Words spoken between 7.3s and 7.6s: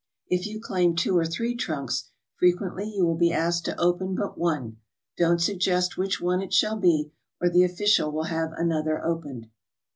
or